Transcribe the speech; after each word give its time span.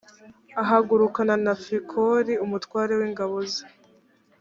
ahagurukana 0.61 1.35
na 1.45 1.53
fikoli 1.63 2.33
umutware 2.45 2.91
w 2.99 3.01
ingabo 3.07 3.37
ze 3.51 3.65